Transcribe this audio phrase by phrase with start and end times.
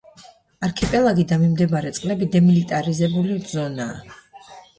[0.67, 4.19] არქიპელაგი და მიმდებარე წყლები დემილიტარიზებული ზონაა.